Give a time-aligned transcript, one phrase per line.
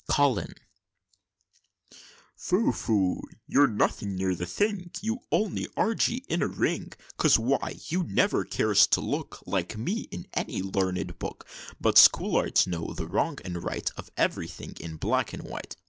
[0.09, 0.55] COLIN.
[2.35, 2.71] "Phoo!
[2.71, 3.21] phoo!
[3.47, 4.89] You're nothing near the thing!
[4.99, 7.75] You only argy in a ring; 'Cause why?
[7.85, 11.45] You never cares to look, Like me, in any larned book;
[11.79, 15.75] But schollards know the wrong and right Of every thing in black and white.